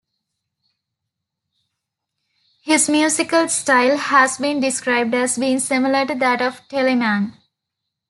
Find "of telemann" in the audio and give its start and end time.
6.41-7.37